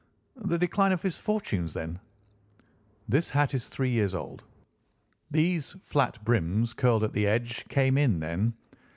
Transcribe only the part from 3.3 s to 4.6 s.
is three years old.